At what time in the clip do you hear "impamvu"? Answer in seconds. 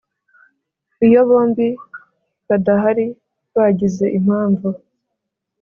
4.19-4.67